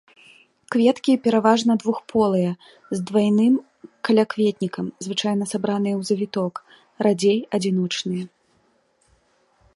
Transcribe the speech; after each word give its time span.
Кветкі 0.75 1.13
пераважна 1.25 1.73
двухполыя, 1.83 2.51
з 2.95 2.99
двайным 3.09 3.53
калякветнікам, 4.11 4.85
звычайна 5.09 5.43
сабраныя 5.53 5.95
ў 5.99 6.11
завіток, 6.11 6.53
радзей 7.07 7.39
адзіночныя. 7.59 8.25